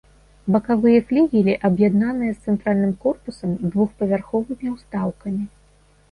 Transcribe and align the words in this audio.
Бакавыя 0.53 0.99
флігелі 1.09 1.53
аб'яднаныя 1.67 2.31
з 2.37 2.49
цэнтральным 2.49 2.93
корпусам 3.03 3.51
двухпавярховымі 3.75 4.71
ўстаўкамі. 4.75 5.45